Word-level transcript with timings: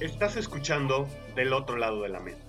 Estás 0.00 0.36
escuchando 0.36 1.06
Del 1.36 1.52
otro 1.52 1.76
lado 1.76 2.02
de 2.02 2.08
la 2.08 2.18
mesa, 2.18 2.42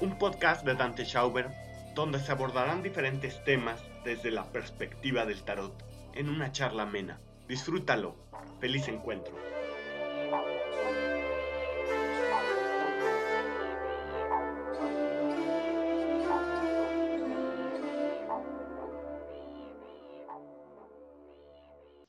un 0.00 0.16
podcast 0.16 0.64
de 0.64 0.74
Dante 0.74 1.04
Schauber 1.04 1.48
donde 1.94 2.20
se 2.20 2.30
abordarán 2.30 2.84
diferentes 2.84 3.42
temas 3.44 3.82
desde 4.04 4.30
la 4.30 4.44
perspectiva 4.52 5.26
del 5.26 5.42
tarot 5.42 5.74
en 6.14 6.28
una 6.28 6.52
charla 6.52 6.84
amena. 6.84 7.18
Disfrútalo. 7.48 8.14
Feliz 8.60 8.86
encuentro. 8.86 9.34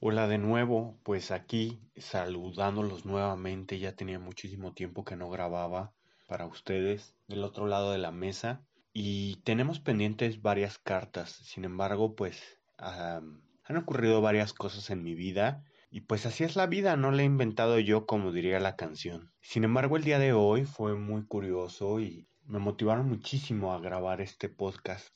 Hola 0.03 0.27
de 0.27 0.39
nuevo, 0.39 0.97
pues 1.03 1.29
aquí 1.29 1.79
saludándolos 1.95 3.05
nuevamente, 3.05 3.77
ya 3.77 3.95
tenía 3.95 4.17
muchísimo 4.17 4.73
tiempo 4.73 5.05
que 5.05 5.15
no 5.15 5.29
grababa 5.29 5.93
para 6.25 6.47
ustedes 6.47 7.13
del 7.27 7.43
otro 7.43 7.67
lado 7.67 7.91
de 7.91 7.99
la 7.99 8.09
mesa 8.09 8.65
y 8.93 9.35
tenemos 9.43 9.79
pendientes 9.79 10.41
varias 10.41 10.79
cartas, 10.79 11.29
sin 11.29 11.65
embargo 11.65 12.15
pues 12.15 12.57
han 12.79 13.77
ocurrido 13.77 14.21
varias 14.21 14.53
cosas 14.53 14.89
en 14.89 15.03
mi 15.03 15.13
vida 15.13 15.63
y 15.91 16.01
pues 16.01 16.25
así 16.25 16.43
es 16.43 16.55
la 16.55 16.65
vida, 16.65 16.97
no 16.97 17.11
la 17.11 17.21
he 17.21 17.25
inventado 17.25 17.77
yo 17.77 18.07
como 18.07 18.31
diría 18.31 18.59
la 18.59 18.75
canción. 18.75 19.31
Sin 19.39 19.65
embargo 19.65 19.97
el 19.97 20.03
día 20.03 20.17
de 20.17 20.33
hoy 20.33 20.65
fue 20.65 20.95
muy 20.95 21.27
curioso 21.27 21.99
y 21.99 22.27
me 22.47 22.57
motivaron 22.57 23.07
muchísimo 23.07 23.71
a 23.71 23.79
grabar 23.79 24.19
este 24.19 24.49
podcast 24.49 25.15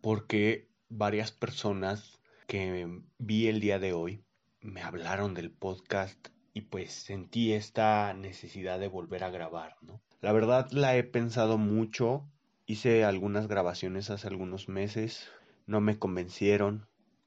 porque 0.00 0.66
varias 0.88 1.30
personas 1.30 2.18
que 2.46 3.00
vi 3.18 3.48
el 3.48 3.60
día 3.60 3.78
de 3.78 3.92
hoy 3.92 4.24
me 4.60 4.82
hablaron 4.82 5.34
del 5.34 5.50
podcast 5.50 6.28
y 6.52 6.62
pues 6.62 6.92
sentí 6.92 7.52
esta 7.52 8.12
necesidad 8.14 8.78
de 8.78 8.88
volver 8.88 9.24
a 9.24 9.30
grabar, 9.30 9.76
¿no? 9.82 10.00
La 10.20 10.32
verdad 10.32 10.70
la 10.70 10.96
he 10.96 11.04
pensado 11.04 11.58
mucho, 11.58 12.26
hice 12.64 13.04
algunas 13.04 13.48
grabaciones 13.48 14.08
hace 14.10 14.28
algunos 14.28 14.68
meses, 14.68 15.28
no 15.66 15.80
me 15.80 15.98
convencieron, 15.98 16.86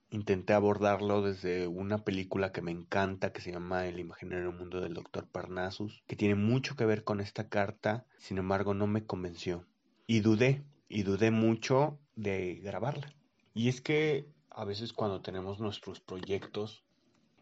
intenté 0.09 0.53
abordarlo 0.53 1.21
desde 1.21 1.67
una 1.67 2.03
película 2.03 2.51
que 2.51 2.61
me 2.61 2.71
encanta 2.71 3.33
que 3.33 3.41
se 3.41 3.51
llama 3.51 3.85
El 3.85 3.99
imaginario 3.99 4.51
mundo 4.51 4.81
del 4.81 4.93
Dr. 4.93 5.27
Parnassus, 5.27 6.03
que 6.07 6.15
tiene 6.15 6.35
mucho 6.35 6.75
que 6.75 6.85
ver 6.85 7.03
con 7.03 7.19
esta 7.19 7.49
carta, 7.49 8.05
sin 8.17 8.37
embargo 8.37 8.73
no 8.73 8.87
me 8.87 9.05
convenció. 9.05 9.65
Y 10.07 10.21
dudé, 10.21 10.63
y 10.87 11.03
dudé 11.03 11.31
mucho 11.31 11.99
de 12.15 12.55
grabarla. 12.63 13.13
Y 13.53 13.67
es 13.69 13.81
que 13.81 14.27
a 14.57 14.65
veces 14.65 14.91
cuando 14.91 15.21
tenemos 15.21 15.59
nuestros 15.59 15.99
proyectos 15.99 16.83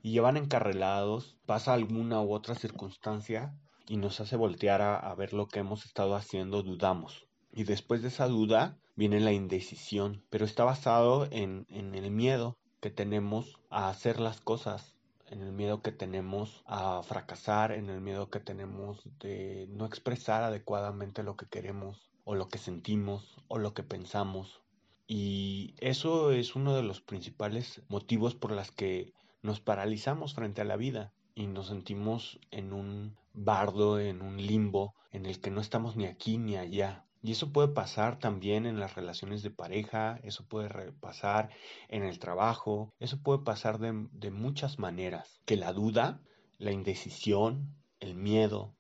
y 0.04 0.12
llevan 0.12 0.36
encarrelados, 0.36 1.38
pasa 1.46 1.74
alguna 1.74 2.22
u 2.22 2.34
otra 2.34 2.56
circunstancia 2.56 3.56
y 3.88 3.96
nos 3.96 4.20
hace 4.20 4.36
voltear 4.36 4.82
a, 4.82 5.16
ver 5.16 5.32
lo 5.32 5.48
que 5.48 5.60
hemos 5.60 5.86
estado 5.86 6.18
haciendo, 6.18 6.62
dudamos. 6.62 7.26
Y 7.54 7.64
después 7.64 8.02
de 8.02 8.10
esa 8.10 8.28
duda 8.28 8.78
viene 8.98 9.22
la 9.22 9.32
indecisión, 9.32 10.26
pero 10.30 10.44
está 10.44 10.66
basado 10.66 11.30
en, 11.32 11.66
en 11.70 11.96
el 11.96 12.12
miedo 12.12 12.58
que 12.82 12.90
tenemos 12.90 13.60
a 13.70 13.88
hacer 13.88 14.20
las 14.20 14.42
cosas, 14.42 14.98
en 15.28 15.42
el 15.42 15.54
miedo 15.54 15.82
que 15.82 15.94
tenemos 15.94 16.64
a 16.66 17.02
fracasar, 17.02 17.72
en 17.72 17.90
el 17.90 18.02
miedo 18.02 18.30
que 18.30 18.42
tenemos 18.42 19.08
de 19.20 19.68
no 19.70 19.86
expresar 19.86 20.44
adecuadamente 20.44 21.24
lo 21.24 21.38
que 21.38 21.48
queremos 21.48 22.12
o 22.26 22.36
lo 22.36 22.50
que 22.50 22.58
sentimos 22.58 23.38
o 23.48 23.58
lo 23.58 23.74
que 23.74 23.84
pensamos 23.84 24.65
y 25.08 25.76
eso 25.78 26.32
es 26.32 26.56
uno 26.56 26.76
de 26.76 26.84
los 26.84 27.02
principales 27.02 27.82
motivos 27.90 28.36
por 28.36 28.52
las 28.52 28.72
que 28.72 29.14
nos 29.42 29.60
paralizamos 29.60 30.34
frente 30.34 30.62
a 30.62 30.66
la 30.66 30.78
vida 30.78 31.14
y 31.36 31.48
nos 31.48 31.68
sentimos 31.68 32.40
en 32.52 32.74
un 32.74 33.16
bardo, 33.34 34.00
en 34.00 34.22
un 34.22 34.38
limbo, 34.38 34.96
en 35.12 35.26
el 35.26 35.40
que 35.40 35.52
no 35.52 35.62
estamos 35.62 35.96
ni 35.96 36.06
aquí 36.06 36.38
ni 36.38 36.56
allá. 36.58 37.06
Y 37.22 37.32
eso 37.32 37.52
puede 37.52 37.70
pasar 37.70 38.20
también 38.20 38.66
en 38.66 38.80
las 38.80 38.96
relaciones 38.96 39.44
de 39.44 39.50
pareja, 39.50 40.20
eso 40.24 40.48
puede 40.48 40.92
pasar 40.94 41.50
en 41.90 42.04
el 42.04 42.20
trabajo, 42.20 42.94
eso 43.00 43.22
puede 43.22 43.40
pasar 43.40 43.80
de, 43.80 44.08
de 44.12 44.32
muchas 44.32 44.80
maneras. 44.80 45.42
Que 45.46 45.58
la 45.58 45.74
duda, 45.74 46.22
la 46.58 46.72
indecisión, 46.72 47.76
el 48.00 48.16
miedo, 48.16 48.76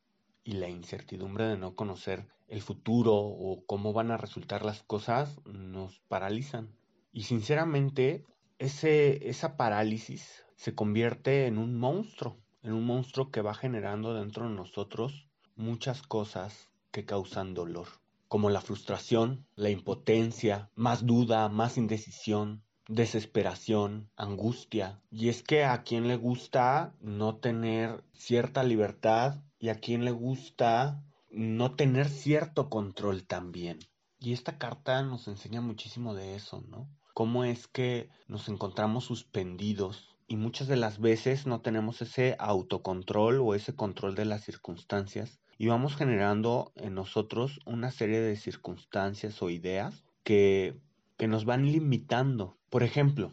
y 0.46 0.54
la 0.54 0.70
incertidumbre 0.70 1.46
de 1.46 1.58
no 1.58 1.76
conocer 1.76 2.28
el 2.48 2.62
futuro 2.62 3.16
o 3.16 3.66
cómo 3.66 3.92
van 3.92 4.12
a 4.12 4.18
resultar 4.18 4.64
las 4.64 4.84
cosas 4.84 5.42
nos 5.46 6.00
paralizan. 6.08 6.70
Y 7.12 7.24
sinceramente, 7.24 8.24
ese, 8.60 9.28
esa 9.28 9.58
parálisis 9.58 10.46
se 10.56 10.76
convierte 10.76 11.48
en 11.48 11.58
un 11.58 11.78
monstruo, 11.78 12.38
en 12.62 12.74
un 12.74 12.86
monstruo 12.86 13.32
que 13.32 13.42
va 13.42 13.54
generando 13.56 14.14
dentro 14.14 14.48
de 14.48 14.56
nosotros 14.56 15.28
muchas 15.56 16.04
cosas 16.04 16.70
que 16.92 17.06
causan 17.06 17.54
dolor, 17.54 17.88
como 18.28 18.50
la 18.50 18.62
frustración, 18.62 19.46
la 19.56 19.72
impotencia, 19.72 20.70
más 20.76 21.06
duda, 21.06 21.50
más 21.50 21.78
indecisión, 21.78 22.64
desesperación, 22.88 24.10
angustia. 24.16 25.02
Y 25.10 25.30
es 25.30 25.42
que 25.42 25.64
a 25.64 25.84
quien 25.84 26.08
le 26.08 26.18
gusta 26.18 26.94
no 27.02 27.38
tener 27.38 28.04
cierta 28.14 28.64
libertad 28.64 29.42
y 29.66 29.70
a 29.70 29.80
quien 29.80 30.06
le 30.06 30.12
gusta 30.12 31.04
no 31.32 31.74
tener 31.74 32.08
cierto 32.08 32.70
control 32.70 33.26
también. 33.26 33.80
Y 34.20 34.32
esta 34.32 34.60
carta 34.60 35.02
nos 35.02 35.28
enseña 35.28 35.60
muchísimo 35.60 36.14
de 36.14 36.36
eso, 36.36 36.64
¿no? 36.70 36.88
Cómo 37.16 37.46
es 37.46 37.68
que 37.68 38.12
nos 38.28 38.48
encontramos 38.48 39.06
suspendidos 39.06 40.16
y 40.28 40.36
muchas 40.36 40.68
de 40.68 40.76
las 40.76 41.00
veces 41.00 41.48
no 41.48 41.62
tenemos 41.62 42.04
ese 42.04 42.36
autocontrol 42.38 43.40
o 43.40 43.56
ese 43.56 43.76
control 43.76 44.14
de 44.14 44.26
las 44.26 44.44
circunstancias 44.44 45.40
y 45.58 45.66
vamos 45.66 45.96
generando 45.96 46.72
en 46.76 46.94
nosotros 46.94 47.60
una 47.66 47.90
serie 47.90 48.20
de 48.20 48.36
circunstancias 48.36 49.42
o 49.42 49.50
ideas 49.50 50.04
que, 50.24 50.80
que 51.18 51.28
nos 51.28 51.46
van 51.46 51.72
limitando. 51.72 52.60
Por 52.70 52.84
ejemplo, 52.84 53.32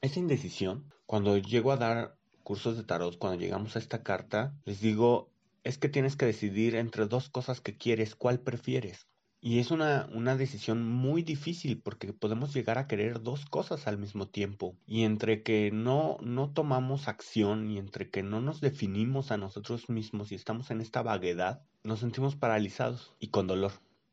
esa 0.00 0.20
indecisión, 0.20 0.90
cuando 1.04 1.36
llego 1.36 1.70
a 1.70 1.76
dar 1.76 2.16
cursos 2.42 2.78
de 2.78 2.84
tarot, 2.84 3.18
cuando 3.18 3.38
llegamos 3.38 3.76
a 3.76 3.78
esta 3.78 4.02
carta, 4.02 4.54
les 4.64 4.80
digo, 4.80 5.35
es 5.66 5.78
que 5.78 5.88
tienes 5.88 6.14
que 6.14 6.26
decidir 6.26 6.76
entre 6.76 7.06
dos 7.06 7.28
cosas 7.28 7.60
que 7.60 7.76
quieres, 7.76 8.14
cuál 8.14 8.38
prefieres. 8.38 9.08
Y 9.40 9.58
es 9.58 9.70
una, 9.70 10.08
una, 10.14 10.36
decisión 10.36 10.88
muy 10.88 11.22
difícil 11.22 11.80
porque 11.82 12.12
podemos 12.12 12.54
llegar 12.54 12.78
a 12.78 12.86
querer 12.86 13.20
dos 13.20 13.46
cosas 13.46 13.86
al 13.86 13.98
mismo 13.98 14.28
tiempo. 14.28 14.76
Y 14.86 15.02
entre 15.02 15.42
que 15.42 15.70
no, 15.72 16.18
no 16.20 16.50
tomamos 16.52 17.08
acción 17.08 17.68
y 17.70 17.78
entre 17.78 18.10
que 18.10 18.22
no 18.22 18.40
nos 18.40 18.60
definimos 18.60 19.30
a 19.30 19.36
nosotros 19.36 19.88
mismos 19.88 20.32
y 20.32 20.36
estamos 20.36 20.70
en 20.70 20.80
esta 20.80 21.02
vaguedad, 21.02 21.62
nos 21.82 22.00
sentimos 22.00 22.36
paralizados 22.36 23.14
y 23.18 23.28
con 23.28 23.46
dolor. 23.46 23.72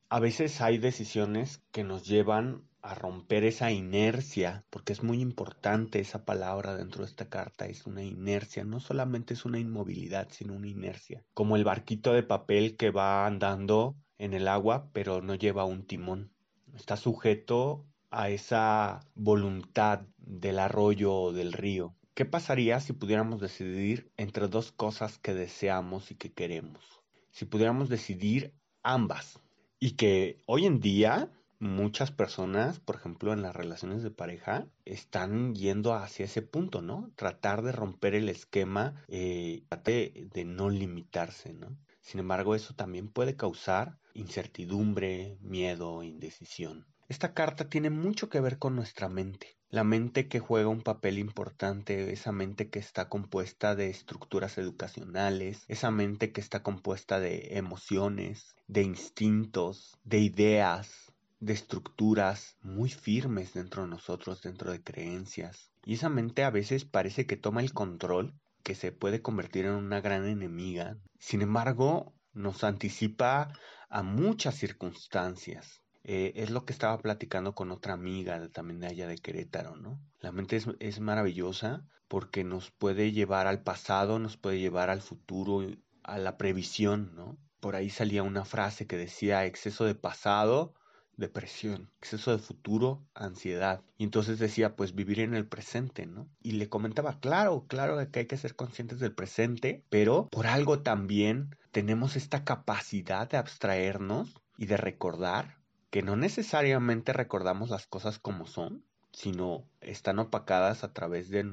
A 0.09 0.19
veces 0.19 0.59
hay 0.59 0.77
decisiones 0.77 1.61
que 1.71 1.83
nos 1.83 2.05
llevan 2.05 2.63
a 2.83 2.95
romper 2.95 3.45
esa 3.45 3.71
inercia, 3.71 4.65
porque 4.69 4.91
es 4.91 5.03
muy 5.03 5.21
importante 5.21 6.01
esa 6.01 6.25
palabra 6.25 6.75
dentro 6.75 7.03
de 7.03 7.09
esta 7.09 7.29
carta, 7.29 7.65
es 7.65 7.87
una 7.87 8.03
inercia, 8.03 8.65
no 8.65 8.81
solamente 8.81 9.33
es 9.33 9.45
una 9.45 9.57
inmovilidad, 9.57 10.27
sino 10.31 10.53
una 10.53 10.67
inercia, 10.67 11.23
como 11.33 11.55
el 11.55 11.63
barquito 11.63 12.11
de 12.11 12.23
papel 12.23 12.75
que 12.75 12.91
va 12.91 13.25
andando 13.25 13.95
en 14.17 14.33
el 14.33 14.49
agua, 14.49 14.89
pero 14.91 15.21
no 15.21 15.33
lleva 15.35 15.63
un 15.63 15.87
timón, 15.87 16.33
está 16.75 16.97
sujeto 16.97 17.85
a 18.11 18.29
esa 18.29 18.99
voluntad 19.15 20.01
del 20.17 20.59
arroyo 20.59 21.13
o 21.13 21.33
del 21.33 21.53
río. 21.53 21.95
¿Qué 22.13 22.25
pasaría 22.25 22.81
si 22.81 22.91
pudiéramos 22.91 23.39
decidir 23.39 24.11
entre 24.17 24.49
dos 24.49 24.73
cosas 24.73 25.17
que 25.17 25.33
deseamos 25.33 26.11
y 26.11 26.15
que 26.15 26.31
queremos? 26.31 26.83
Si 27.31 27.45
pudiéramos 27.45 27.89
decidir 27.89 28.53
ambas. 28.83 29.39
Y 29.79 29.91
que 29.91 30.39
hoy 30.45 30.65
en 30.65 30.79
día 30.79 31.31
muchas 31.63 32.11
personas, 32.11 32.79
por 32.79 32.95
ejemplo, 32.95 33.33
en 33.33 33.41
las 33.41 33.55
relaciones 33.55 34.03
de 34.03 34.11
pareja, 34.11 34.67
están 34.85 35.55
yendo 35.55 35.93
hacia 35.93 36.25
ese 36.25 36.41
punto, 36.41 36.81
¿no? 36.81 37.11
Tratar 37.15 37.61
de 37.63 37.71
romper 37.71 38.15
el 38.15 38.29
esquema, 38.29 39.03
eh, 39.07 39.63
de, 39.83 40.27
de 40.33 40.45
no 40.45 40.69
limitarse, 40.69 41.53
¿no? 41.53 41.77
Sin 42.01 42.19
embargo, 42.19 42.53
eso 42.53 42.75
también 42.75 43.07
puede 43.07 43.35
causar 43.35 43.97
incertidumbre, 44.13 45.37
miedo, 45.41 46.03
indecisión. 46.03 46.85
Esta 47.09 47.33
carta 47.33 47.69
tiene 47.69 47.89
mucho 47.89 48.29
que 48.29 48.39
ver 48.39 48.59
con 48.59 48.75
nuestra 48.75 49.09
mente. 49.09 49.57
La 49.69 49.83
mente 49.83 50.27
que 50.27 50.39
juega 50.39 50.69
un 50.69 50.81
papel 50.81 51.17
importante, 51.17 52.13
esa 52.13 52.31
mente 52.31 52.69
que 52.69 52.77
está 52.77 53.09
compuesta 53.09 53.75
de 53.75 53.89
estructuras 53.89 54.59
educacionales, 54.59 55.63
esa 55.67 55.89
mente 55.89 56.31
que 56.31 56.41
está 56.41 56.61
compuesta 56.61 57.19
de 57.19 57.57
emociones, 57.57 58.55
de 58.67 58.83
instintos, 58.83 59.97
de 60.03 60.19
ideas, 60.19 61.02
de 61.43 61.53
estructuras 61.53 62.55
muy 62.61 62.89
firmes 62.89 63.53
dentro 63.53 63.83
de 63.83 63.89
nosotros, 63.89 64.41
dentro 64.41 64.71
de 64.71 64.81
creencias. 64.81 65.71
Y 65.85 65.95
esa 65.95 66.09
mente 66.09 66.43
a 66.43 66.49
veces 66.49 66.85
parece 66.85 67.25
que 67.25 67.35
toma 67.35 67.61
el 67.61 67.73
control, 67.73 68.33
que 68.63 68.75
se 68.75 68.93
puede 68.93 69.21
convertir 69.21 69.65
en 69.65 69.73
una 69.73 69.99
gran 69.99 70.25
enemiga. 70.25 70.97
Sin 71.19 71.41
embargo, 71.41 72.13
nos 72.31 72.63
anticipa 72.63 73.51
a 73.89 74.03
muchas 74.03 74.55
circunstancias. 74.55 75.81
eh, 76.05 76.33
es 76.35 76.49
lo 76.49 76.65
que 76.65 76.73
estaba 76.73 76.97
platicando 76.97 77.55
con 77.55 77.71
otra 77.71 77.93
amiga 77.93 78.49
también 78.49 78.81
de 78.81 78.87
allá 78.87 79.07
de 79.07 79.17
Querétaro, 79.17 79.77
¿no? 79.77 80.01
La 80.19 80.33
mente 80.33 80.57
es, 80.57 80.67
es 80.79 80.99
maravillosa 80.99 81.85
porque 82.09 82.43
nos 82.43 82.71
puede 82.71 83.13
llevar 83.13 83.47
al 83.47 83.63
pasado, 83.63 84.19
nos 84.19 84.35
puede 84.35 84.59
llevar 84.59 84.89
al 84.89 85.01
futuro, 85.01 85.65
a 86.03 86.17
la 86.17 86.37
previsión, 86.37 87.15
¿no? 87.15 87.37
Por 87.61 87.75
ahí 87.75 87.89
salía 87.89 88.23
una 88.23 88.43
frase 88.43 88.85
que 88.85 88.97
decía 88.97 89.45
exceso 89.45 89.85
de 89.85 89.95
pasado, 89.95 90.73
depresión, 91.17 91.89
exceso 91.99 92.31
de 92.31 92.39
futuro, 92.39 93.03
ansiedad. 93.13 93.81
Y 93.97 94.03
entonces 94.03 94.39
decía, 94.39 94.75
pues 94.75 94.95
vivir 94.95 95.19
en 95.19 95.33
el 95.33 95.45
presente, 95.45 96.05
¿no? 96.05 96.27
Y 96.41 96.53
le 96.53 96.69
comentaba, 96.69 97.19
claro, 97.19 97.65
claro 97.67 97.97
que 98.11 98.19
hay 98.19 98.25
que 98.25 98.37
ser 98.37 98.55
conscientes 98.55 98.99
del 98.99 99.13
presente, 99.13 99.83
pero 99.89 100.27
por 100.29 100.47
algo 100.47 100.81
también 100.81 101.55
tenemos 101.71 102.15
esta 102.15 102.43
capacidad 102.43 103.29
de 103.29 103.37
abstraernos 103.37 104.35
y 104.57 104.65
de 104.65 104.77
recordar 104.77 105.57
que 105.89 106.01
no 106.01 106.15
necesariamente 106.15 107.13
recordamos 107.13 107.69
las 107.69 107.85
cosas 107.85 108.17
como 108.17 108.47
son, 108.47 108.83
sino 109.13 109.69
están 109.81 110.19
opacadas 110.19 110.83
a 110.83 110.91
través 110.91 111.29
de, 111.29 111.45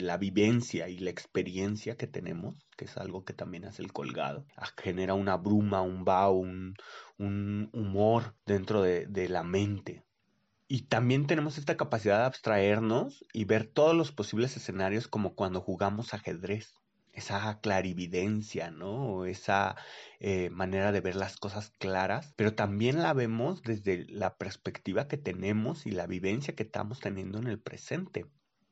la 0.00 0.16
vivencia 0.18 0.88
y 0.88 0.98
la 0.98 1.10
experiencia 1.10 1.96
que 1.96 2.08
tenemos, 2.08 2.66
que 2.76 2.86
es 2.86 2.96
algo 2.96 3.24
que 3.24 3.32
también 3.32 3.64
hace 3.64 3.82
el 3.82 3.92
colgado. 3.92 4.44
Genera 4.76 5.14
una 5.14 5.36
bruma, 5.36 5.82
un 5.82 6.04
vaho, 6.04 6.34
un, 6.34 6.74
un 7.18 7.70
humor 7.72 8.34
dentro 8.44 8.82
de, 8.82 9.06
de 9.06 9.28
la 9.28 9.44
mente. 9.44 10.04
Y 10.68 10.82
también 10.82 11.28
tenemos 11.28 11.58
esta 11.58 11.76
capacidad 11.76 12.18
de 12.18 12.24
abstraernos 12.24 13.24
y 13.32 13.44
ver 13.44 13.66
todos 13.68 13.94
los 13.94 14.10
posibles 14.10 14.56
escenarios 14.56 15.06
como 15.06 15.36
cuando 15.36 15.60
jugamos 15.60 16.12
ajedrez 16.12 16.74
esa 17.16 17.60
clarividencia, 17.60 18.70
¿no? 18.70 19.24
Esa 19.24 19.74
eh, 20.20 20.50
manera 20.50 20.92
de 20.92 21.00
ver 21.00 21.16
las 21.16 21.36
cosas 21.38 21.72
claras, 21.78 22.34
pero 22.36 22.54
también 22.54 23.02
la 23.02 23.14
vemos 23.14 23.62
desde 23.62 24.06
la 24.08 24.36
perspectiva 24.36 25.08
que 25.08 25.16
tenemos 25.16 25.86
y 25.86 25.90
la 25.90 26.06
vivencia 26.06 26.54
que 26.54 26.64
estamos 26.64 27.00
teniendo 27.00 27.38
en 27.38 27.46
el 27.46 27.58
presente. 27.58 28.26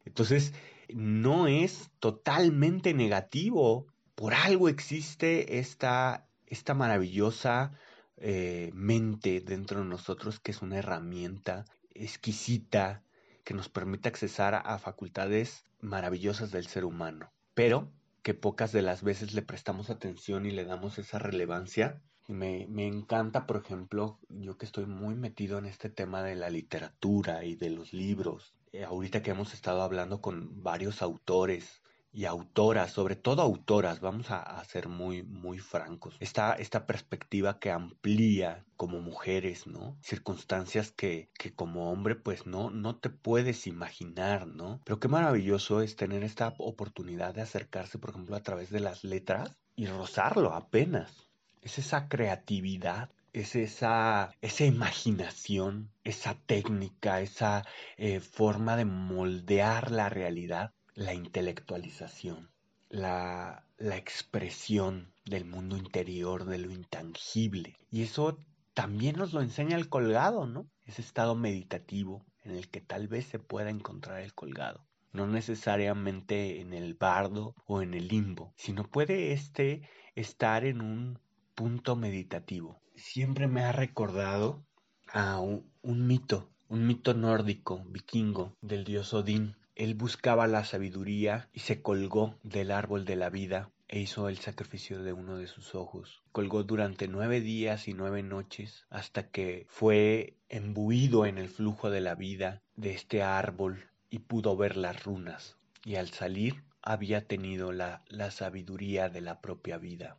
Entonces, 0.05 0.52
no 0.93 1.49
es 1.49 1.91
totalmente 1.99 2.93
negativo. 2.93 3.87
Por 4.14 4.35
algo 4.35 4.69
existe 4.69 5.58
esta, 5.58 6.29
esta 6.46 6.75
maravillosa 6.75 7.73
eh, 8.19 8.70
mente 8.75 9.41
dentro 9.41 9.81
de 9.81 9.87
nosotros 9.87 10.38
que 10.38 10.50
es 10.50 10.61
una 10.61 10.79
herramienta 10.79 11.64
exquisita 11.94 13.02
que 13.43 13.55
nos 13.55 13.70
permite 13.70 14.08
accesar 14.08 14.55
a 14.55 14.79
facultades 14.79 15.64
maravillosas 15.81 16.50
del 16.50 16.67
ser 16.67 16.85
humano. 16.85 17.32
Pero 17.55 17.91
que 18.24 18.34
pocas 18.34 18.72
de 18.72 18.82
las 18.82 19.02
veces 19.02 19.34
le 19.34 19.42
prestamos 19.42 19.90
atención 19.90 20.46
y 20.46 20.50
le 20.50 20.64
damos 20.64 20.98
esa 20.98 21.18
relevancia. 21.18 22.02
Me, 22.26 22.66
me 22.70 22.86
encanta, 22.86 23.46
por 23.46 23.58
ejemplo, 23.58 24.18
yo 24.30 24.56
que 24.56 24.64
estoy 24.64 24.86
muy 24.86 25.14
metido 25.14 25.58
en 25.58 25.66
este 25.66 25.90
tema 25.90 26.22
de 26.22 26.34
la 26.34 26.48
literatura 26.48 27.44
y 27.44 27.54
de 27.54 27.68
los 27.68 27.92
libros. 27.92 28.54
Eh, 28.72 28.82
ahorita 28.82 29.22
que 29.22 29.30
hemos 29.30 29.52
estado 29.52 29.82
hablando 29.82 30.22
con 30.22 30.62
varios 30.62 31.02
autores 31.02 31.82
y 32.14 32.26
autoras, 32.26 32.93
sobre 32.93 33.16
todo 33.16 33.43
autoras, 33.43 34.00
vamos 34.00 34.31
a, 34.31 34.62
ser 34.64 34.88
muy, 34.88 35.25
muy 35.25 35.58
francos. 35.58 36.16
Esta, 36.20 36.55
esta 36.55 36.87
perspectiva 36.87 37.58
que 37.58 37.72
amplía 37.72 38.64
como 38.76 39.00
mujeres, 39.00 39.66
¿no? 39.66 39.96
Circunstancias 40.00 40.93
que, 40.93 41.28
que 41.37 41.52
como 41.52 41.90
hombre 41.90 42.14
pues 42.14 42.46
no, 42.46 42.70
no 42.70 42.96
te 42.96 43.11
puedes 43.11 43.66
imaginar, 43.66 44.46
¿no? 44.46 44.81
Pero 44.84 45.00
qué 45.00 45.08
maravilloso 45.08 45.82
es 45.82 45.96
tener 45.96 46.22
esta 46.22 46.55
oportunidad 46.58 47.34
de 47.34 47.43
acercarse, 47.43 47.99
por 47.99 48.11
ejemplo, 48.11 48.37
a 48.37 48.43
través 48.43 48.70
de 48.70 48.81
las 48.81 49.02
letras 49.02 49.58
y 49.75 49.87
rozarlo 49.87 50.55
apenas. 50.55 51.28
Es 51.62 51.78
esa 51.78 52.08
creatividad 52.08 53.10
es 53.32 53.56
esa, 53.56 54.31
esa 54.43 54.64
imaginación, 54.64 55.90
esa 56.05 56.37
técnica, 56.46 57.20
esa 57.20 57.64
eh, 57.96 58.20
forma 58.20 58.76
de 58.76 58.84
moldear 58.84 59.90
la 59.90 60.08
realidad 60.08 60.72
la 60.94 61.14
intelectualización, 61.14 62.50
la, 62.88 63.67
la 63.79 63.96
expresión 63.96 65.12
del 65.25 65.44
mundo 65.44 65.76
interior, 65.76 66.44
de 66.44 66.58
lo 66.58 66.70
intangible. 66.70 67.76
Y 67.91 68.02
eso 68.02 68.38
también 68.75 69.17
nos 69.17 69.32
lo 69.32 69.41
enseña 69.41 69.76
el 69.76 69.88
colgado, 69.88 70.46
¿no? 70.46 70.67
Ese 70.85 71.02
estado 71.02 71.35
meditativo 71.35 72.25
en 72.43 72.52
el 72.52 72.69
que 72.69 72.81
tal 72.81 73.08
vez 73.08 73.26
se 73.26 73.38
pueda 73.38 73.70
encontrar 73.70 74.20
el 74.20 74.35
colgado. 74.35 74.85
No 75.12 75.26
necesariamente 75.26 76.61
en 76.61 76.73
el 76.73 76.94
bardo 76.94 77.55
o 77.67 77.82
en 77.82 77.94
el 77.94 78.08
limbo, 78.08 78.52
sino 78.56 78.85
puede 78.85 79.32
este 79.32 79.88
estar 80.14 80.64
en 80.64 80.81
un 80.81 81.19
punto 81.55 81.96
meditativo. 81.96 82.81
Siempre 82.96 83.46
me 83.46 83.62
ha 83.62 83.73
recordado 83.73 84.64
a 85.12 85.38
un, 85.41 85.70
un 85.82 86.06
mito, 86.06 86.50
un 86.69 86.87
mito 86.87 87.14
nórdico, 87.14 87.85
vikingo, 87.87 88.56
del 88.61 88.85
dios 88.85 89.14
Odín, 89.14 89.56
él 89.74 89.94
buscaba 89.94 90.46
la 90.46 90.64
sabiduría 90.64 91.48
y 91.52 91.60
se 91.60 91.82
colgó 91.82 92.38
del 92.42 92.70
árbol 92.70 93.04
de 93.04 93.16
la 93.16 93.28
vida 93.28 93.70
e 93.88 93.98
hizo 93.98 94.28
el 94.28 94.38
sacrificio 94.38 95.02
de 95.02 95.12
uno 95.12 95.36
de 95.36 95.46
sus 95.46 95.74
ojos. 95.74 96.22
Colgó 96.32 96.62
durante 96.62 97.08
nueve 97.08 97.40
días 97.40 97.88
y 97.88 97.92
nueve 97.92 98.22
noches 98.22 98.86
hasta 98.88 99.28
que 99.30 99.66
fue 99.68 100.36
embuido 100.48 101.26
en 101.26 101.38
el 101.38 101.48
flujo 101.48 101.90
de 101.90 102.00
la 102.00 102.14
vida 102.14 102.62
de 102.76 102.92
este 102.92 103.22
árbol 103.22 103.84
y 104.10 104.20
pudo 104.20 104.56
ver 104.56 104.76
las 104.76 105.02
runas. 105.04 105.58
Y 105.84 105.96
al 105.96 106.10
salir 106.10 106.64
había 106.80 107.26
tenido 107.26 107.72
la, 107.72 108.04
la 108.08 108.30
sabiduría 108.30 109.08
de 109.08 109.20
la 109.20 109.40
propia 109.40 109.76
vida. 109.76 110.18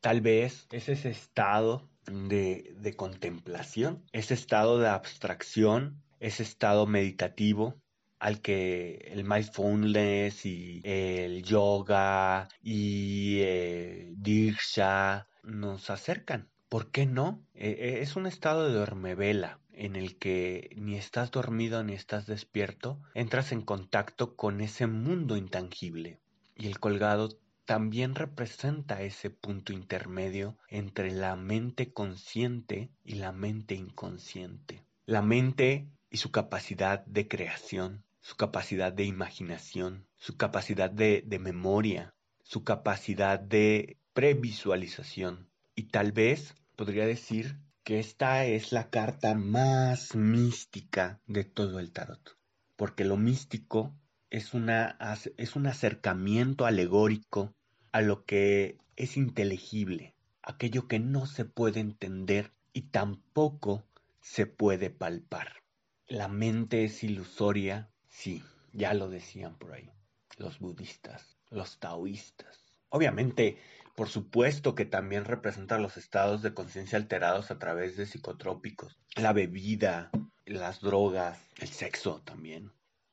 Tal 0.00 0.20
vez 0.20 0.66
es 0.70 0.88
ese 0.88 1.10
estado 1.10 1.88
de, 2.06 2.74
de 2.78 2.96
contemplación, 2.96 4.04
ese 4.12 4.34
estado 4.34 4.78
de 4.78 4.88
abstracción, 4.88 6.02
ese 6.20 6.42
estado 6.42 6.86
meditativo 6.86 7.76
al 8.18 8.40
que 8.40 8.96
el 9.12 9.24
mindfulness 9.24 10.44
y 10.44 10.80
el 10.84 11.42
yoga 11.42 12.48
y 12.62 13.40
eh, 13.40 14.12
diksha 14.16 15.28
nos 15.42 15.90
acercan. 15.90 16.48
¿Por 16.68 16.90
qué 16.90 17.06
no? 17.06 17.42
E, 17.54 17.70
e, 17.70 18.02
es 18.02 18.16
un 18.16 18.26
estado 18.26 18.68
de 18.68 18.74
dormevela 18.74 19.60
en 19.72 19.94
el 19.94 20.18
que 20.18 20.70
ni 20.76 20.96
estás 20.96 21.30
dormido 21.30 21.84
ni 21.84 21.94
estás 21.94 22.26
despierto, 22.26 23.00
entras 23.14 23.52
en 23.52 23.62
contacto 23.62 24.34
con 24.34 24.60
ese 24.60 24.86
mundo 24.88 25.36
intangible. 25.36 26.20
Y 26.56 26.66
el 26.66 26.80
colgado 26.80 27.38
también 27.64 28.16
representa 28.16 29.02
ese 29.02 29.30
punto 29.30 29.72
intermedio 29.72 30.58
entre 30.68 31.12
la 31.12 31.36
mente 31.36 31.92
consciente 31.92 32.90
y 33.04 33.14
la 33.14 33.30
mente 33.30 33.74
inconsciente. 33.74 34.84
La 35.06 35.22
mente 35.22 35.88
y 36.10 36.16
su 36.16 36.32
capacidad 36.32 37.04
de 37.06 37.28
creación 37.28 38.04
su 38.20 38.36
capacidad 38.36 38.92
de 38.92 39.04
imaginación, 39.04 40.06
su 40.16 40.36
capacidad 40.36 40.90
de, 40.90 41.24
memoria, 41.40 42.14
su 42.42 42.64
capacidad 42.64 43.38
de 43.38 43.96
previsualización. 44.12 45.48
Y 45.74 45.84
tal 45.84 46.12
vez 46.12 46.54
podría 46.76 47.06
decir 47.06 47.58
que 47.84 47.98
esta 47.98 48.44
es 48.44 48.72
la 48.72 48.90
carta 48.90 49.34
más 49.34 50.14
mística 50.14 51.20
de 51.26 51.44
todo 51.44 51.78
el 51.78 51.92
tarot, 51.92 52.36
porque 52.76 53.04
lo 53.04 53.16
místico 53.16 53.94
es, 54.30 54.52
una, 54.52 54.98
es 55.36 55.56
un 55.56 55.66
acercamiento 55.66 56.66
alegórico 56.66 57.54
a 57.92 58.02
lo 58.02 58.24
que 58.24 58.78
es 58.96 59.16
inteligible, 59.16 60.14
aquello 60.42 60.88
que 60.88 60.98
no 60.98 61.26
se 61.26 61.44
puede 61.44 61.80
entender 61.80 62.52
y 62.72 62.82
tampoco 62.82 63.86
se 64.20 64.46
puede 64.46 64.90
palpar. 64.90 65.62
La 66.06 66.28
mente 66.28 66.84
es 66.84 67.04
ilusoria 67.04 67.90
Sí, 68.18 68.42
ya 68.72 68.94
lo 68.94 69.08
decían 69.08 69.56
por 69.58 69.74
ahí, 69.74 69.92
los 70.38 70.58
budistas, 70.58 71.38
los 71.50 71.78
taoístas. 71.78 72.64
Obviamente, 72.88 73.58
por 73.94 74.08
supuesto 74.08 74.74
que 74.74 74.84
también 74.84 75.24
representa 75.24 75.78
los 75.78 75.96
estados 75.96 76.42
de 76.42 76.52
conciencia 76.52 76.98
alterados 76.98 77.52
a 77.52 77.60
través 77.60 77.96
de 77.96 78.06
psicotrópicos. 78.06 78.98
La 79.14 79.32
bebida, 79.32 80.10
las 80.46 80.80
drogas, 80.80 81.38
el 81.58 81.68
sexo 81.68 82.20
también 82.22 82.72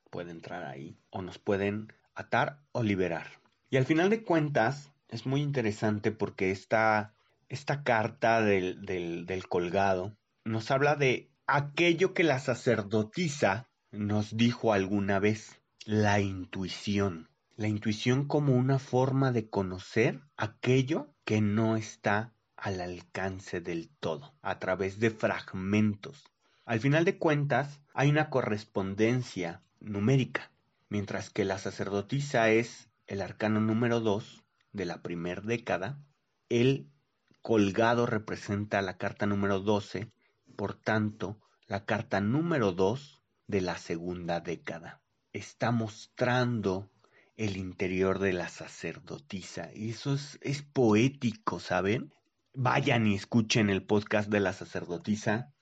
puede 0.10 0.32
entrar 0.32 0.64
ahí. 0.64 0.98
O 1.12 1.22
nos 1.22 1.38
pueden 1.38 1.94
atar 2.16 2.64
o 2.72 2.82
liberar. 2.82 3.28
Y 3.70 3.78
al 3.78 3.86
final 3.86 4.10
de 4.10 4.24
cuentas, 4.24 4.92
es 5.10 5.28
muy 5.28 5.44
interesante 5.44 6.12
porque 6.12 6.50
esta, 6.50 7.14
esta 7.48 7.84
carta 7.84 8.42
del, 8.42 8.84
del, 8.84 9.28
del 9.28 9.48
colgado 9.48 10.18
nos 10.46 10.72
habla 10.72 10.96
de 10.96 11.32
aquello 11.46 12.16
que 12.16 12.24
la 12.24 12.40
sacerdotisa 12.40 13.70
nos 13.98 14.36
dijo 14.38 14.74
alguna 14.74 15.20
vez 15.20 15.62
la 15.86 16.20
intuición. 16.20 17.30
La 17.56 17.68
intuición 17.68 18.28
como 18.28 18.54
una 18.54 18.80
forma 18.80 19.32
de 19.32 19.50
conocer 19.50 20.22
aquello 20.36 21.14
que 21.24 21.42
no 21.42 21.78
está 21.78 22.34
al 22.58 22.82
alcance 22.82 23.62
del 23.62 23.90
todo, 24.00 24.34
a 24.42 24.60
través 24.60 25.00
de 25.00 25.12
fragmentos. 25.12 26.26
Al 26.66 26.80
final 26.80 27.06
de 27.06 27.18
cuentas, 27.18 27.82
hay 27.94 28.10
una 28.10 28.30
correspondencia 28.30 29.62
numérica, 29.80 30.52
mientras 30.90 31.30
que 31.30 31.46
la 31.46 31.58
sacerdotisa 31.58 32.50
es 32.50 32.90
el 33.08 33.22
arcano 33.22 33.60
número 33.60 34.00
2 34.00 34.44
de 34.74 34.86
la 34.86 35.02
primera 35.02 35.42
década, 35.42 36.00
el 36.50 36.90
colgado 37.42 38.06
representa 38.06 38.82
la 38.82 38.98
carta 38.98 39.26
número 39.26 39.60
12 39.60 40.12
por 40.56 40.74
tanto, 40.74 41.38
la 41.68 41.86
carta 41.86 42.22
número 42.22 42.72
2 42.72 43.22
de 43.48 43.62
la 43.62 43.78
segunda 43.78 44.40
década. 44.40 45.02
Está 45.34 45.72
mostrando 45.72 46.90
el 47.38 47.58
interior 47.58 48.20
de 48.20 48.34
la 48.34 48.50
sacerdotisa. 48.50 49.72
Y 49.74 49.92
eso 49.92 50.14
es, 50.14 50.38
es 50.42 50.62
poético, 50.62 51.60
¿saben? 51.60 52.14
Vayan 52.54 53.08
y 53.08 53.16
escuchen 53.16 53.70
el 53.70 53.84
podcast 53.84 54.30
de 54.30 54.40
la 54.40 54.54
sacerdotisa 54.54 55.54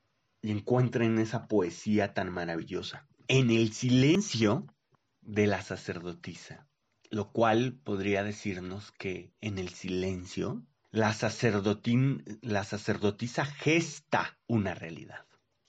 y 0.41 0.51
encuentren 0.51 1.17
esa 1.17 1.47
poesía 1.47 2.13
tan 2.13 2.31
maravillosa. 2.31 3.07
En 3.27 3.49
el 3.49 3.73
silencio 3.73 4.67
de 5.21 5.47
la 5.47 5.61
sacerdotisa, 5.61 6.67
lo 7.09 7.31
cual 7.31 7.79
podría 7.83 8.23
decirnos 8.23 8.91
que 8.91 9.31
en 9.41 9.57
el 9.57 9.69
silencio 9.69 10.63
la, 10.91 11.15
la 12.41 12.63
sacerdotisa 12.63 13.45
gesta 13.45 14.37
una 14.47 14.75
realidad. 14.75 15.25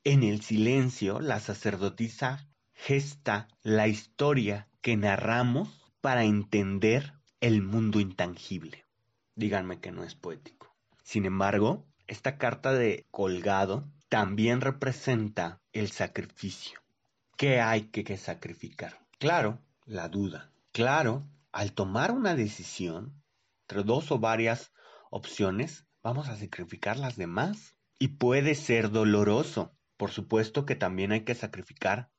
En 0.07 0.23
el 0.23 0.43
silencio, 0.43 1.19
la 1.19 1.41
sacerdotisa 1.41 2.47
gesta 2.75 3.49
la 3.63 3.89
historia 3.89 4.69
que 4.83 4.99
narramos 4.99 5.91
para 6.03 6.25
entender 6.25 7.15
el 7.41 7.63
mundo 7.63 8.01
intangible. 8.01 8.85
Díganme 9.35 9.81
que 9.81 9.93
no 9.93 10.05
es 10.05 10.15
poético. 10.15 10.77
Sin 11.03 11.25
embargo, 11.25 11.87
esta 12.07 12.37
carta 12.37 12.75
de 12.75 13.07
colgado 13.11 13.91
también 14.11 14.61
representa 14.61 15.63
el 15.73 15.91
sacrificio. 15.91 16.81
¿Qué 17.39 17.63
hay 17.63 17.85
que, 17.85 18.19
sacrificar? 18.19 19.01
Claro, 19.19 19.59
la 19.87 20.11
duda. 20.11 20.53
Claro, 20.73 21.27
al 21.51 21.73
tomar 21.73 22.13
una 22.13 22.35
decisión, 22.35 23.23
entre 23.63 23.85
dos 23.85 24.13
o 24.13 24.19
varias 24.19 24.71
opciones, 25.11 25.87
vamos 26.03 26.29
a 26.29 26.37
sacrificar 26.37 26.99
las 26.99 27.17
demás. 27.17 27.75
Y 27.99 28.09
puede 28.09 28.55
ser 28.55 28.91
doloroso. 28.91 29.75
Por 29.97 30.11
supuesto 30.11 30.67
que 30.67 30.75
también 30.75 31.13
hay 31.13 31.25
que 31.25 31.35
sacrificar 31.35 32.11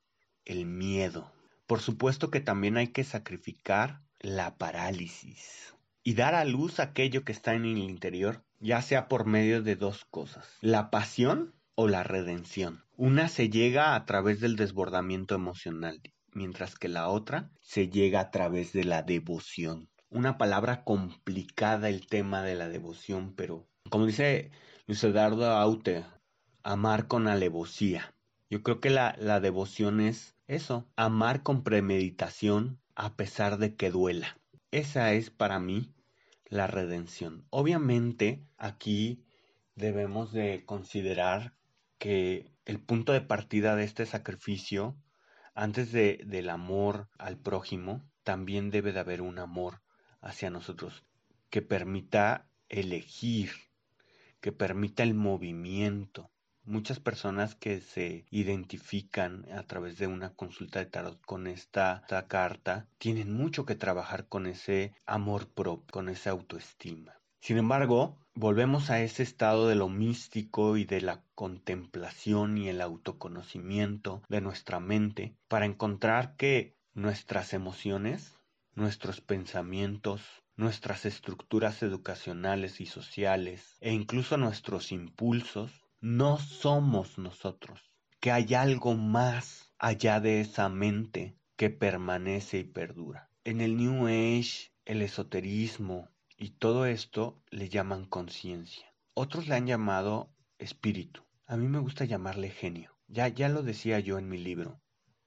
el 0.44 0.66
miedo. 0.66 1.32
Por 1.66 1.80
supuesto 1.80 2.30
que 2.30 2.40
también 2.40 2.76
hay 2.76 2.88
que 2.88 3.04
sacrificar 3.04 4.02
la 4.20 4.56
parálisis 4.56 5.74
y 6.02 6.14
dar 6.14 6.36
a 6.36 6.44
luz 6.44 6.78
aquello 6.78 7.24
que 7.24 7.32
está 7.32 7.54
en 7.54 7.64
el 7.64 7.78
interior, 7.78 8.44
ya 8.60 8.80
sea 8.80 9.08
por 9.08 9.26
medio 9.26 9.60
de 9.62 9.74
dos 9.74 10.04
cosas, 10.04 10.48
la 10.60 10.88
pasión 10.88 11.56
o 11.74 11.88
la 11.88 12.04
redención. 12.04 12.84
Una 12.96 13.28
se 13.28 13.50
llega 13.50 13.96
a 13.96 14.06
través 14.06 14.40
del 14.40 14.54
desbordamiento 14.54 15.34
emocional, 15.34 16.00
mientras 16.32 16.76
que 16.76 16.88
la 16.88 17.08
otra 17.08 17.50
se 17.60 17.88
llega 17.88 18.20
a 18.20 18.30
través 18.30 18.72
de 18.72 18.84
la 18.84 19.02
devoción. 19.02 19.90
Una 20.08 20.38
palabra 20.38 20.84
complicada 20.84 21.88
el 21.88 22.06
tema 22.06 22.42
de 22.42 22.54
la 22.54 22.68
devoción, 22.68 23.34
pero 23.34 23.68
como 23.90 24.06
dice 24.06 24.52
Luis 24.86 25.02
Eduardo 25.02 25.50
Aute, 25.50 26.04
amar 26.66 27.06
con 27.06 27.28
alevosía. 27.28 28.12
Yo 28.50 28.64
creo 28.64 28.80
que 28.80 28.90
la, 28.90 29.14
la 29.20 29.38
devoción 29.38 30.00
es 30.00 30.34
eso, 30.48 30.90
amar 30.96 31.44
con 31.44 31.62
premeditación 31.62 32.80
a 32.96 33.14
pesar 33.14 33.58
de 33.58 33.76
que 33.76 33.92
duela. 33.92 34.40
Esa 34.72 35.12
es 35.12 35.30
para 35.30 35.60
mí 35.60 35.94
la 36.46 36.66
redención. 36.66 37.46
Obviamente 37.50 38.44
aquí 38.56 39.24
debemos 39.76 40.32
de 40.32 40.64
considerar 40.66 41.54
que 41.98 42.50
el 42.64 42.80
punto 42.80 43.12
de 43.12 43.20
partida 43.20 43.76
de 43.76 43.84
este 43.84 44.04
sacrificio, 44.04 44.96
antes 45.54 45.92
de, 45.92 46.20
del 46.26 46.50
amor 46.50 47.08
al 47.16 47.38
prójimo, 47.38 48.02
también 48.24 48.70
debe 48.70 48.92
de 48.92 48.98
haber 48.98 49.22
un 49.22 49.38
amor 49.38 49.82
hacia 50.20 50.50
nosotros 50.50 51.04
que 51.48 51.62
permita 51.62 52.50
elegir, 52.68 53.52
que 54.40 54.50
permita 54.50 55.04
el 55.04 55.14
movimiento, 55.14 56.32
muchas 56.66 57.00
personas 57.00 57.54
que 57.54 57.80
se 57.80 58.26
identifican 58.30 59.46
a 59.52 59.62
través 59.62 59.98
de 59.98 60.06
una 60.06 60.34
consulta 60.34 60.80
de 60.80 60.86
tarot 60.86 61.20
con 61.24 61.46
esta, 61.46 62.04
carta 62.28 62.88
tienen 62.98 63.32
mucho 63.32 63.64
que 63.64 63.74
trabajar 63.74 64.26
con 64.26 64.46
ese 64.46 64.92
amor 65.06 65.48
propio, 65.48 65.92
con 65.92 66.08
esa 66.08 66.30
autoestima. 66.30 67.14
Sin 67.40 67.58
embargo, 67.58 68.18
volvemos 68.34 68.90
a 68.90 69.00
ese 69.00 69.22
estado 69.22 69.68
de 69.68 69.76
lo 69.76 69.88
místico 69.88 70.76
y 70.76 70.84
de 70.84 71.00
la 71.00 71.22
contemplación 71.34 72.58
y 72.58 72.68
el 72.68 72.80
autoconocimiento 72.80 74.22
de 74.28 74.40
nuestra 74.40 74.80
mente 74.80 75.36
para 75.48 75.66
encontrar 75.66 76.36
que 76.36 76.74
nuestras 76.94 77.52
emociones, 77.52 78.34
nuestros 78.74 79.20
pensamientos, 79.20 80.22
nuestras 80.56 81.04
estructuras 81.04 81.82
educacionales 81.82 82.80
y 82.80 82.86
sociales 82.86 83.76
e 83.80 83.92
incluso 83.92 84.38
nuestros 84.38 84.90
impulsos 84.90 85.85
no 86.00 86.38
somos 86.38 87.18
nosotros, 87.18 87.80
que 88.20 88.30
hay 88.30 88.54
algo 88.54 88.94
más 88.94 89.72
allá 89.78 90.20
de 90.20 90.40
esa 90.40 90.68
mente 90.68 91.38
que 91.56 91.70
permanece 91.70 92.58
y 92.58 92.64
perdura. 92.64 93.30
En 93.44 93.60
el 93.60 93.76
New 93.76 94.06
Age, 94.06 94.72
el 94.84 95.02
esoterismo 95.02 96.10
y 96.36 96.50
todo 96.50 96.86
esto 96.86 97.42
le 97.50 97.68
llaman 97.68 98.04
conciencia. 98.04 98.94
Otros 99.14 99.48
le 99.48 99.54
han 99.54 99.66
llamado 99.66 100.34
espíritu. 100.58 101.22
A 101.46 101.56
mí 101.56 101.68
me 101.68 101.78
gusta 101.78 102.04
llamarle 102.04 102.50
genio. 102.50 102.96
Ya, 103.08 103.28
ya 103.28 103.48
lo 103.48 103.62
decía 103.62 104.00
yo 104.00 104.18
en 104.18 104.28
mi 104.28 104.36
libro, 104.36 104.80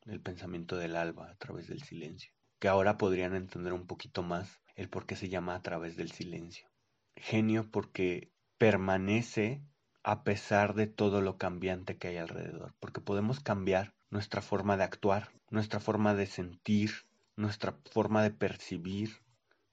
El 0.06 0.22
pensamiento 0.22 0.76
del 0.78 0.96
alba 0.96 1.30
a 1.30 1.36
través 1.36 1.68
del 1.68 1.82
silencio, 1.82 2.34
que 2.60 2.68
ahora 2.68 2.98
podrían 2.98 3.36
entender 3.36 3.74
un 3.74 3.88
poquito 3.88 4.22
más 4.22 4.62
el 4.76 4.90
por 4.90 5.06
qué 5.06 5.16
se 5.16 5.30
llama 5.30 5.56
a 5.56 5.62
través 5.62 5.96
del 5.98 6.12
silencio. 6.12 6.70
Genio 7.16 7.70
porque 7.72 8.32
permanece 8.58 9.64
a 10.04 10.24
pesar 10.24 10.74
de 10.76 10.88
todo 10.88 11.22
lo 11.22 11.38
cambiante 11.38 11.98
que 11.98 12.10
hay 12.10 12.18
alrededor, 12.18 12.74
porque 12.80 13.02
podemos 13.02 13.40
cambiar 13.40 13.94
nuestra 14.10 14.42
forma 14.42 14.78
de 14.78 14.84
actuar, 14.84 15.30
nuestra 15.50 15.80
forma 15.80 16.14
de 16.16 16.26
sentir, 16.26 16.92
nuestra 17.36 17.78
forma 17.92 18.24
de 18.24 18.32
percibir, 18.32 19.22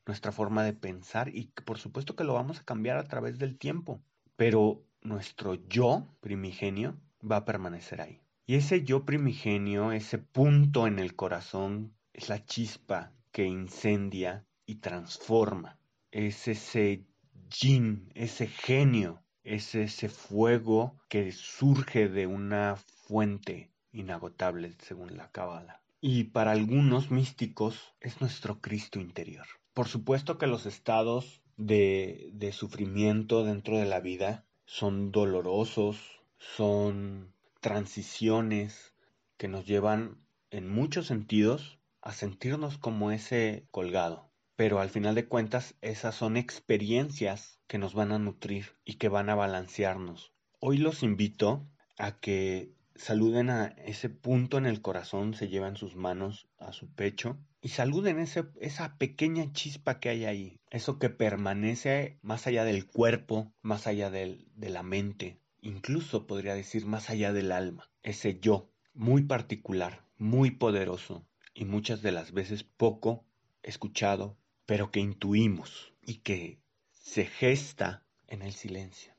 nuestra 0.07 0.33
forma 0.33 0.63
de 0.65 0.73
pensar 0.73 1.29
y 1.29 1.51
por 1.65 1.79
supuesto 1.79 2.17
que 2.17 2.25
lo 2.25 2.35
vamos 2.35 2.61
a 2.61 2.65
cambiar 2.65 2.99
a 2.99 3.09
través 3.09 3.39
del 3.39 3.59
tiempo, 3.59 4.01
pero 4.37 4.83
nuestro 5.03 5.55
yo 5.69 6.07
primigenio 6.21 6.97
va 7.29 7.37
a 7.37 7.45
permanecer 7.45 8.01
ahí. 8.01 8.21
Y 8.47 8.55
ese 8.55 8.85
yo 8.85 9.05
primigenio, 9.05 9.91
ese 9.91 10.19
punto 10.19 10.87
en 10.87 10.99
el 10.99 11.17
corazón, 11.17 11.95
es 12.13 12.29
la 12.29 12.45
chispa 12.45 13.13
que 13.33 13.45
incendia 13.45 14.45
y 14.67 14.77
transforma. 14.77 15.79
Es 16.13 16.47
ese 16.47 17.05
yin, 17.51 18.11
ese 18.15 18.47
genio 18.47 19.23
es 19.47 19.77
ese 19.77 20.09
fuego 20.09 20.97
que 21.09 21.31
surge 21.31 22.09
de 22.09 22.27
una 22.27 22.77
fuente 22.77 23.71
inagotable 23.93 24.75
según 24.83 25.17
la 25.17 25.31
cábala. 25.31 25.81
Y 26.01 26.25
para 26.25 26.51
algunos 26.51 27.11
místicos 27.11 27.95
es 28.01 28.21
nuestro 28.21 28.61
Cristo 28.61 29.01
interior. 29.01 29.47
Por 29.73 29.87
supuesto 29.87 30.37
que 30.37 30.49
los 30.49 30.67
estados 30.67 31.43
de, 31.57 32.29
de 32.33 32.53
sufrimiento 32.53 33.45
dentro 33.45 33.79
de 33.79 33.87
la 33.87 34.01
vida 34.01 34.45
son 34.65 35.13
dolorosos, 35.13 36.21
son 36.39 37.33
transiciones 37.61 38.93
que 39.37 39.49
nos 39.49 39.65
llevan 39.65 40.19
en 40.51 40.69
muchos 40.69 41.07
sentidos 41.07 41.79
a 42.03 42.13
sentirnos 42.13 42.79
como 42.79 43.11
ese 43.11 43.67
colgado, 43.71 44.31
pero 44.57 44.81
al 44.81 44.91
final 44.91 45.15
de 45.15 45.29
cuentas 45.29 45.75
esas 45.83 46.15
son 46.15 46.37
experiencias 46.37 47.61
que 47.67 47.79
nos 47.79 47.95
van 47.95 48.13
a 48.13 48.19
nutrir 48.19 48.77
y 48.85 48.95
que 48.95 49.09
van 49.09 49.29
a 49.29 49.35
balancearnos. 49.35 50.33
Hoy 50.59 50.79
los 50.79 51.03
invito 51.03 51.69
a 51.99 52.19
que 52.19 52.73
saluden 52.95 53.51
a 53.51 53.67
ese 53.67 54.09
punto 54.09 54.57
en 54.59 54.67
el 54.67 54.81
corazón, 54.81 55.35
se 55.35 55.49
llevan 55.49 55.77
sus 55.77 55.97
manos 55.97 56.49
a 56.59 56.73
su 56.73 56.89
pecho 56.89 57.39
y 57.61 57.69
saluden 57.69 58.19
ese, 58.19 58.47
esa 58.61 58.97
pequeña 58.97 59.53
chispa 59.53 60.01
que 60.01 60.09
hay 60.09 60.25
ahí, 60.25 60.61
eso 60.71 60.99
que 60.99 61.11
permanece 61.11 62.19
más 62.23 62.47
allá 62.47 62.65
del 62.65 62.87
cuerpo, 62.87 63.53
más 63.61 63.87
allá 63.87 64.11
del, 64.11 64.49
de 64.55 64.71
la 64.71 64.83
mente, 64.83 65.39
incluso 65.61 66.27
podría 66.27 66.55
decir 66.55 66.87
más 66.87 67.11
allá 67.11 67.33
del 67.33 67.53
alma, 67.53 67.91
ese 68.03 68.39
yo 68.41 68.71
muy 68.95 69.23
particular, 69.23 70.05
muy 70.17 70.53
poderoso 70.53 71.27
y 71.55 71.67
muchas 71.67 72.01
de 72.03 72.13
las 72.13 72.33
veces 72.33 72.65
poco 72.65 73.27
escuchado, 73.63 74.39
pero 74.67 74.91
que 74.91 75.01
intuimos 75.01 75.93
y 76.03 76.19
que 76.19 76.61
se 76.93 77.25
gesta 77.25 78.05
en 78.27 78.43
el 78.43 78.53
silencio. 78.53 79.15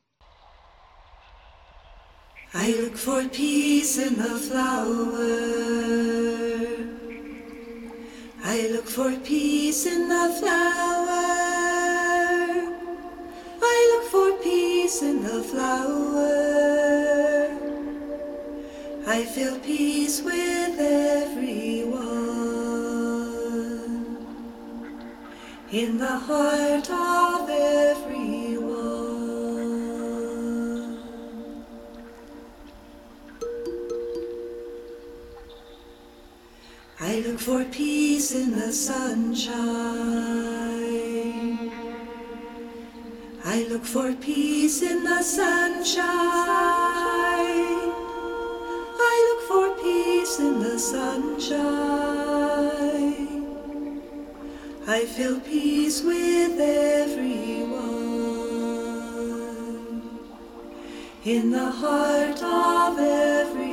I 2.54 2.72
look 2.82 2.96
for 2.96 3.28
peace 3.30 3.98
in 3.98 4.16
the 4.16 4.38
flower. 4.48 5.68
I 8.44 8.68
look 8.70 8.88
for 8.88 9.12
peace 9.20 9.86
in 9.86 10.08
the 10.08 10.34
flower. 10.40 11.18
I 13.62 13.78
look 13.92 14.06
for 14.10 14.32
peace 14.42 15.02
in 15.02 15.24
the 15.24 15.44
flower. 15.44 16.38
I 19.06 19.24
feel 19.26 19.60
peace 19.60 20.22
with 20.22 20.80
everyone. 20.80 22.17
in 25.72 25.98
the 25.98 26.18
heart 26.18 26.90
of 26.90 27.50
everyone. 27.50 28.78
I 37.02 37.20
look 37.20 37.40
for 37.40 37.66
peace 37.66 38.32
in 38.32 38.52
the 38.52 38.72
sunshine. 38.72 39.58
I 43.44 43.68
look 43.70 43.84
for 43.84 44.14
peace 44.14 44.82
in 44.82 45.04
the 45.04 45.22
sunshine. 45.22 45.98
I 49.00 49.16
look 49.28 49.42
for 49.50 49.76
peace 49.84 50.40
in 50.40 50.60
the 50.60 50.80
sunshine. 50.80 52.28
I 54.90 55.06
feel 55.06 55.42
peace 55.42 56.02
with 56.02 56.58
everyone 56.62 57.82
in 61.26 61.52
the 61.52 61.70
heart 61.70 62.42
of 62.42 62.98
everyone. 62.98 63.67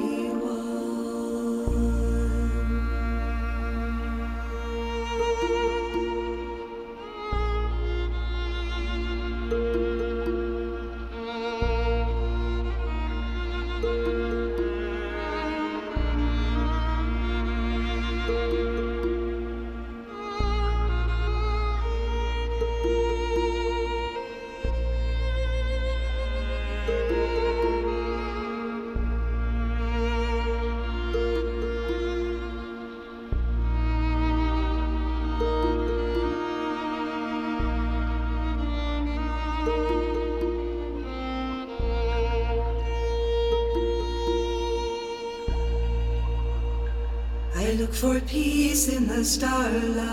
For 48.04 48.20
peace 48.20 48.88
in 48.88 49.06
the 49.06 49.24
starlight. 49.24 50.04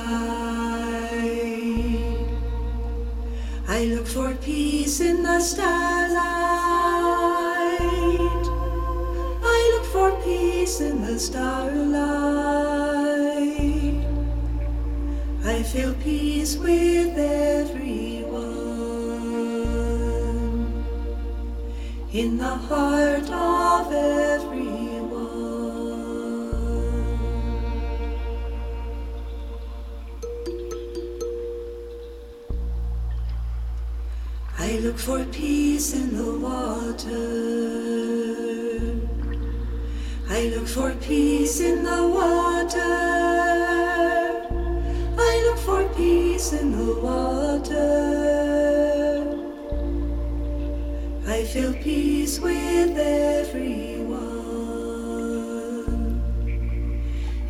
I 3.67 3.83
look 3.83 4.07
for 4.07 4.33
peace 4.36 5.01
in 5.01 5.24
the 5.24 5.41
starlight. 5.41 6.15
I 9.55 9.60
look 9.74 9.86
for 9.91 10.12
peace 10.24 10.79
in 10.79 11.01
the 11.01 11.19
starlight. 11.19 11.51
I 15.43 15.62
feel 15.63 15.93
peace 15.95 16.55
with 16.55 17.17
everyone 17.17 18.31
in 22.13 22.38
the 22.38 22.55
heart 22.69 23.29
of 23.29 23.91
everyone. 23.91 24.50
Look 34.91 35.00
for 35.00 35.24
peace 35.31 35.93
in 35.93 36.17
the 36.17 36.38
water. 36.38 37.15
I 40.29 40.50
look 40.53 40.67
for 40.67 40.91
peace 40.95 41.62
in 41.62 41.86
the 41.86 42.07
water. 42.10 42.77
I 45.17 45.43
look 45.45 45.60
for 45.60 45.88
peace 45.95 46.51
in 46.51 46.72
the 46.74 46.94
water. 47.00 47.87
I 51.25 51.46
feel 51.46 51.74
peace 51.75 52.42
with 52.42 52.98
everyone 52.98 54.20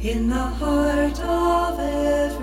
in 0.04 0.30
the 0.30 0.48
heart 0.60 1.20
of 1.22 1.80
everyone. 1.80 2.41